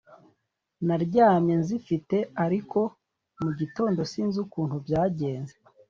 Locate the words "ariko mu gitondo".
2.45-3.99